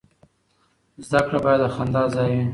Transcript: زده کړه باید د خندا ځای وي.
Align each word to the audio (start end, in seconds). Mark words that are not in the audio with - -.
زده 1.07 1.19
کړه 1.25 1.39
باید 1.43 1.61
د 1.63 1.65
خندا 1.75 2.03
ځای 2.15 2.29
وي. 2.37 2.45